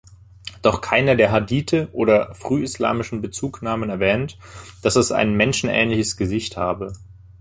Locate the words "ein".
5.11-5.35